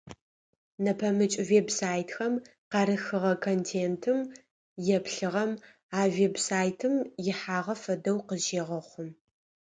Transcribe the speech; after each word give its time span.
Нэпэмыкӏ 0.83 1.37
веб-сайтхэм 1.49 2.33
къарыхыгъэ 2.71 3.33
контентым 3.43 4.19
еплъыгъэм 4.95 5.51
а 5.97 5.99
веб-сайтым 6.15 6.93
ихьагъэ 7.29 7.75
фэдэу 7.83 8.19
къызщегъэхъу. 8.27 9.05